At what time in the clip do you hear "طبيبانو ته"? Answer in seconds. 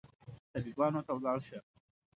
0.55-1.11